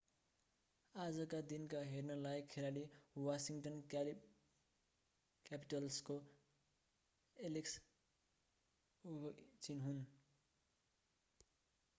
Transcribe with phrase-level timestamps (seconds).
[0.95, 2.83] आजका दिनका हेर्नलायक खेलाडी
[3.19, 6.17] वाशिङ्गटन क्यापिटल्सको
[7.37, 7.77] एलेक्स
[9.05, 10.03] ओभेचिन हुन्